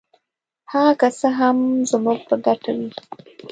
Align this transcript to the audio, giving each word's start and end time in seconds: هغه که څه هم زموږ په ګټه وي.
هغه 0.71 0.93
که 0.99 1.07
څه 1.19 1.27
هم 1.39 1.57
زموږ 1.91 2.17
په 2.27 2.35
ګټه 2.45 2.71
وي. 2.77 2.89